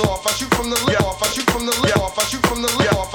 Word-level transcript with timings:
off. 0.00 0.26
I 0.26 0.30
shoot 0.32 0.52
from 0.54 0.70
the 0.70 0.76
lip 0.84 1.00
off. 1.02 1.22
I 1.22 1.26
shoot 1.28 1.48
from 1.50 1.66
the 1.66 1.72
lip 1.80 1.96
off. 1.98 2.18
I 2.18 2.24
shoot 2.24 2.44
from 2.46 2.62
the 2.62 2.68
lip 2.76 2.92
off. 2.94 3.07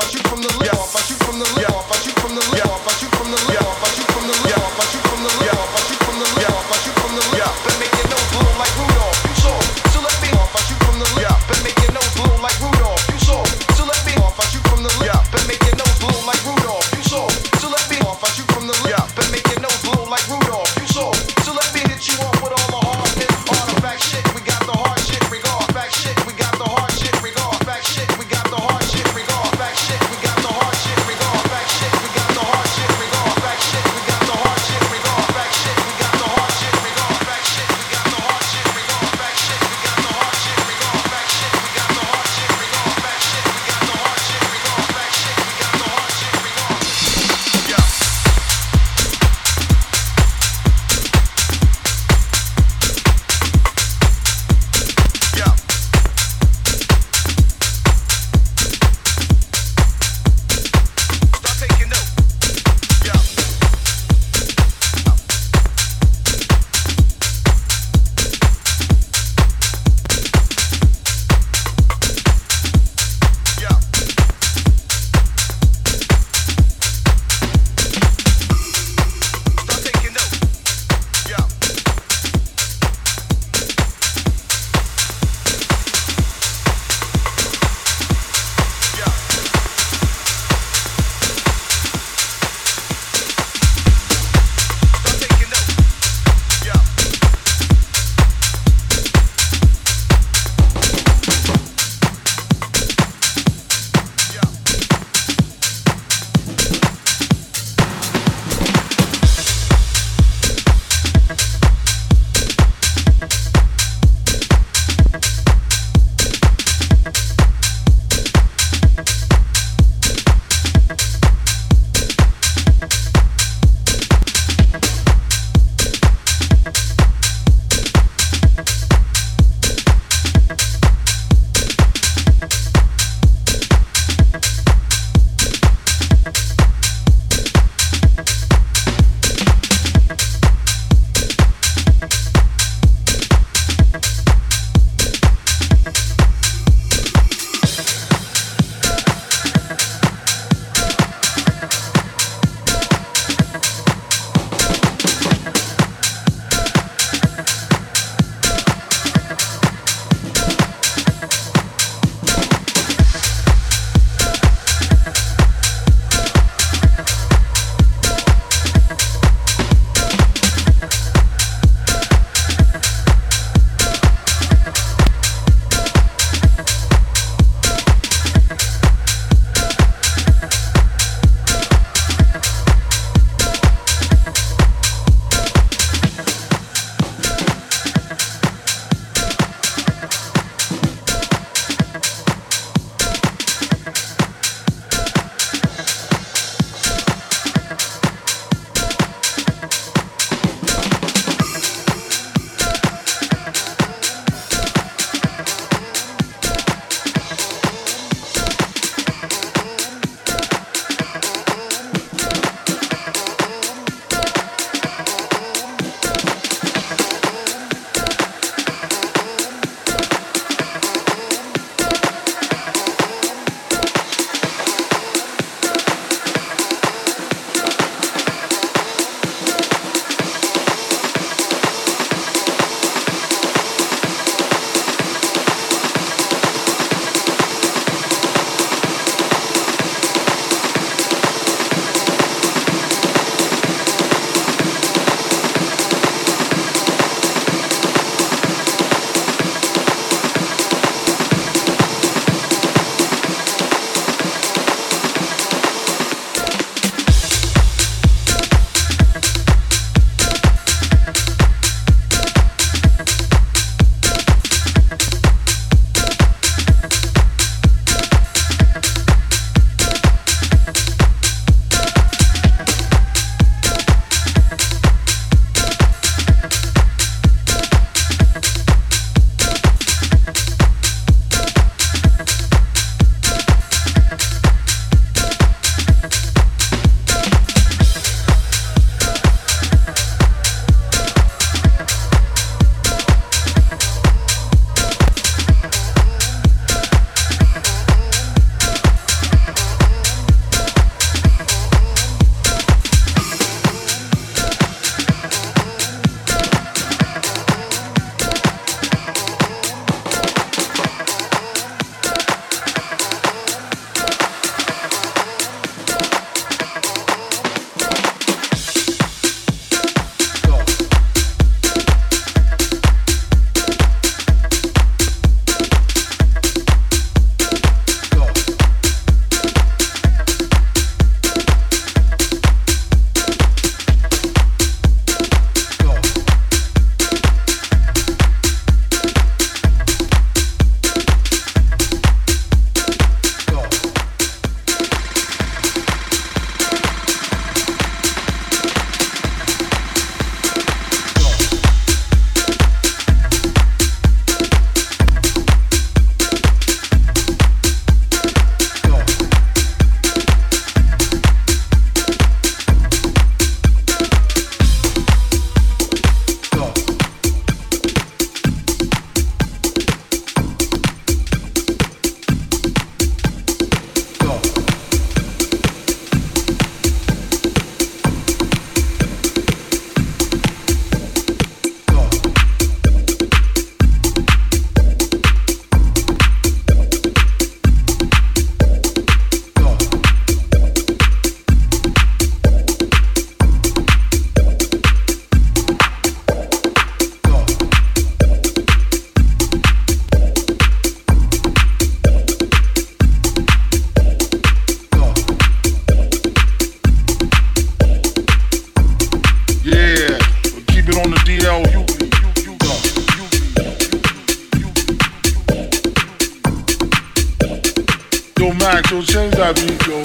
Yo, 418.44 418.52
Max, 418.56 418.92
yo, 418.92 419.02
change 419.02 419.34
that 419.36 419.56
beat, 419.56 419.88
yo. 419.88 420.02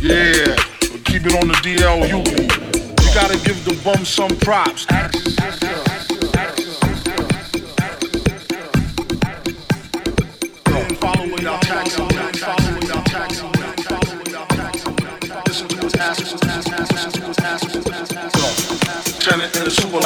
Yeah, 0.00 0.56
keep 1.04 1.26
it 1.26 1.34
on 1.34 1.48
the 1.48 1.54
DL 1.60 2.08
Hughley. 2.08 2.48
You 3.04 3.14
gotta 3.14 3.36
give 3.44 3.62
the 3.66 3.78
bum 3.84 4.06
some 4.06 4.34
props. 4.38 4.86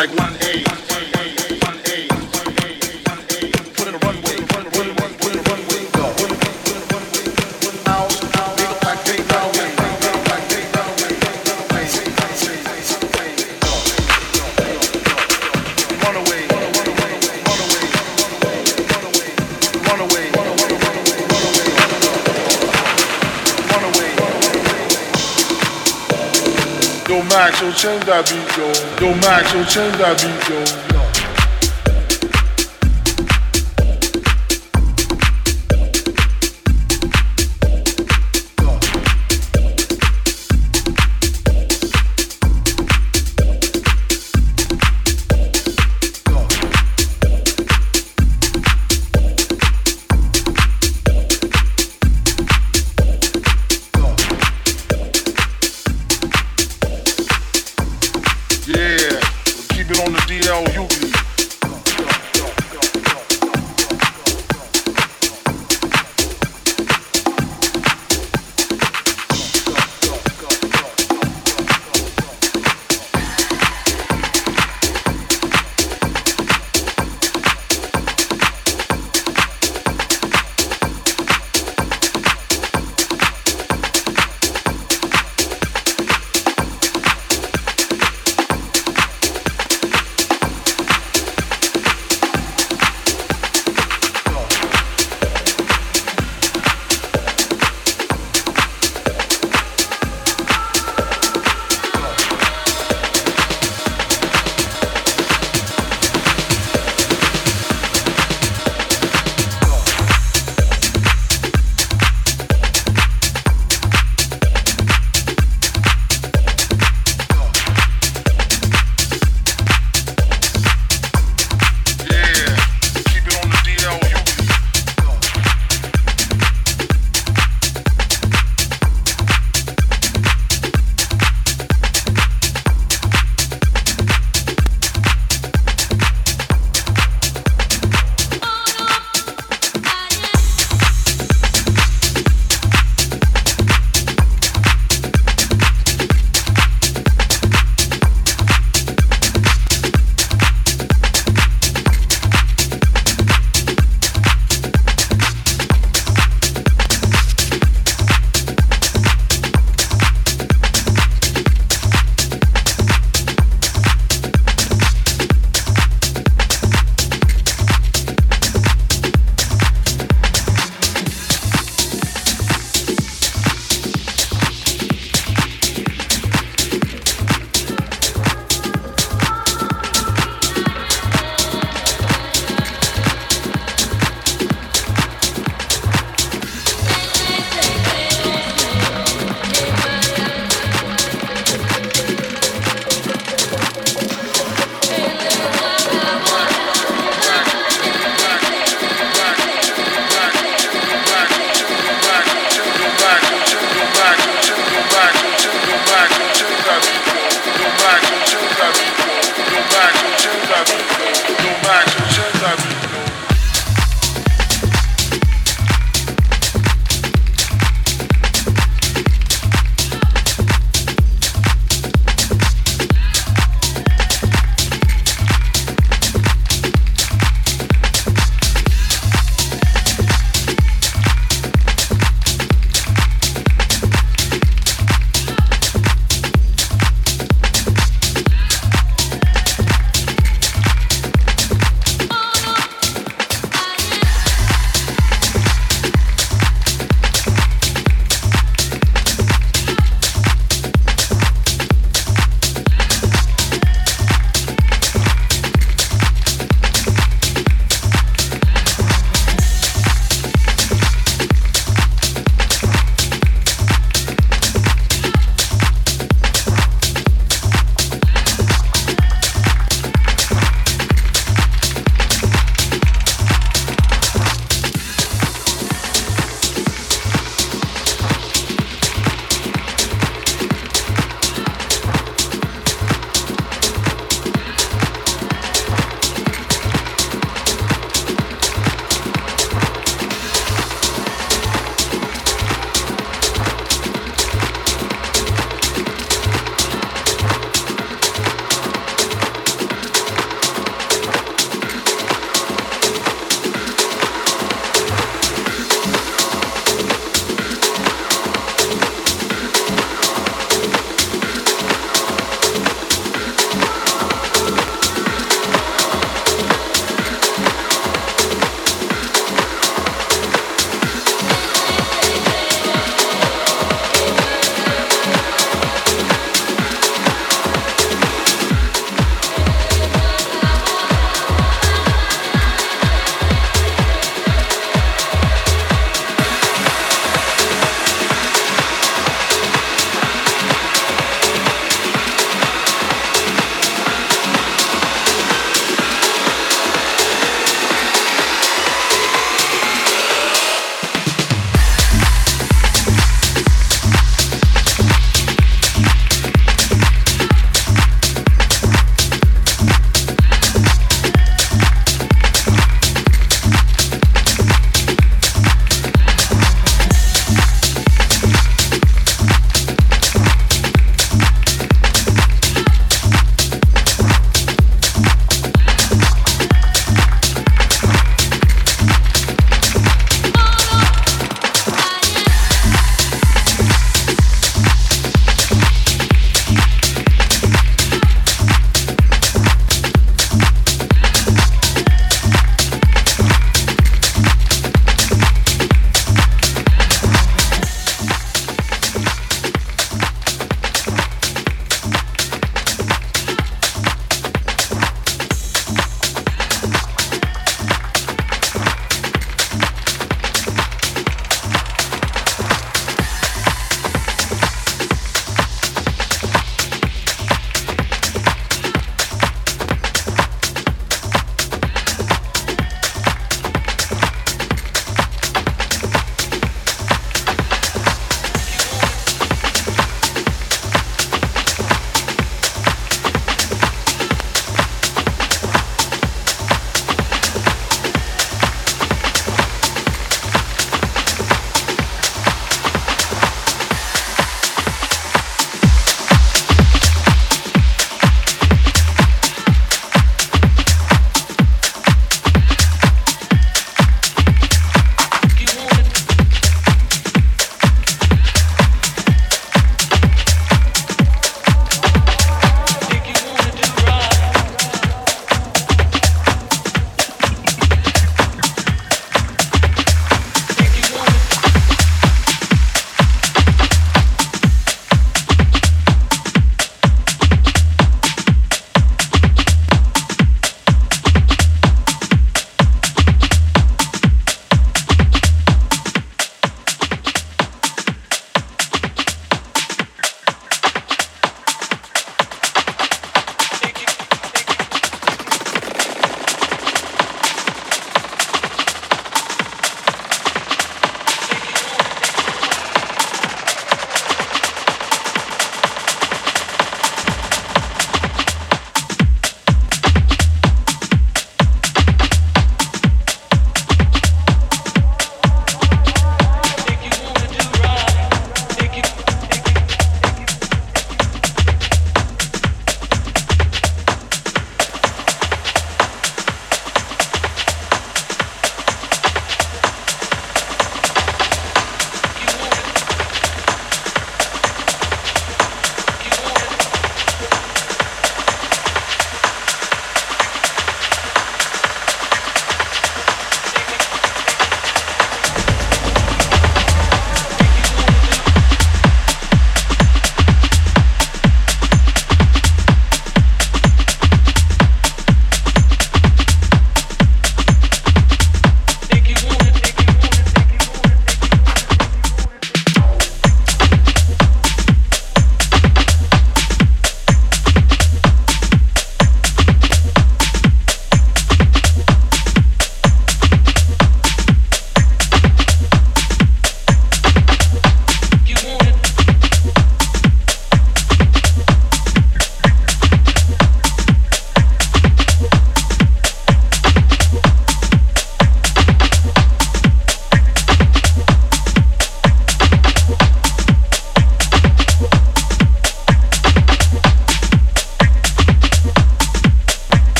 Like 0.00 0.18
one 0.18 0.39
change 27.72 28.04
that 28.04 28.26
beat, 28.28 28.56
yo. 28.56 28.66
Yo, 29.00 29.14
Max, 29.20 29.52
yo, 29.52 29.64
change 29.64 29.96
that 29.98 30.16
beat, 30.18 30.48
yo. 30.48 30.89